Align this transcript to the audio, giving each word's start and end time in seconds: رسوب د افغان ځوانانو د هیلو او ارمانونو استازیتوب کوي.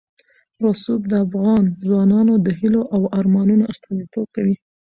رسوب 0.65 1.01
د 1.11 1.13
افغان 1.25 1.63
ځوانانو 1.85 2.33
د 2.45 2.47
هیلو 2.59 2.81
او 2.95 3.01
ارمانونو 3.19 3.63
استازیتوب 3.73 4.27
کوي. 4.35 4.55